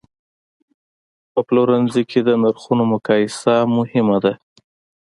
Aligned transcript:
په 1.31 1.39
پلورنځي 1.47 2.03
کې 2.09 2.19
د 2.27 2.29
نرخونو 2.41 2.83
مقایسه 2.93 3.55
مهمه 3.75 4.17
ده. 4.23 4.33